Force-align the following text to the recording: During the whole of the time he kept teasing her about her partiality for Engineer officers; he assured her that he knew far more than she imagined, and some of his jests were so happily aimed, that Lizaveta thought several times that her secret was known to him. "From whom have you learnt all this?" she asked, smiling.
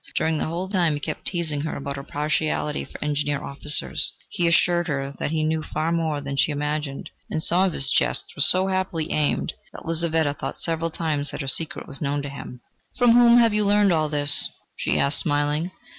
During 0.15 0.39
the 0.39 0.45
whole 0.47 0.63
of 0.63 0.71
the 0.71 0.79
time 0.79 0.95
he 0.95 0.99
kept 0.99 1.27
teasing 1.27 1.61
her 1.61 1.75
about 1.75 1.95
her 1.95 2.01
partiality 2.03 2.85
for 2.85 2.97
Engineer 3.03 3.43
officers; 3.43 4.11
he 4.29 4.47
assured 4.47 4.87
her 4.87 5.13
that 5.19 5.29
he 5.29 5.43
knew 5.43 5.61
far 5.61 5.91
more 5.91 6.21
than 6.21 6.35
she 6.35 6.51
imagined, 6.51 7.11
and 7.29 7.43
some 7.43 7.67
of 7.67 7.73
his 7.73 7.87
jests 7.91 8.35
were 8.35 8.41
so 8.41 8.65
happily 8.65 9.11
aimed, 9.13 9.53
that 9.71 9.85
Lizaveta 9.85 10.33
thought 10.33 10.59
several 10.59 10.89
times 10.89 11.29
that 11.29 11.41
her 11.41 11.47
secret 11.47 11.87
was 11.87 12.01
known 12.01 12.23
to 12.23 12.29
him. 12.29 12.61
"From 12.97 13.11
whom 13.11 13.37
have 13.37 13.53
you 13.53 13.63
learnt 13.63 13.91
all 13.91 14.09
this?" 14.09 14.49
she 14.75 14.97
asked, 14.97 15.19
smiling. 15.19 15.69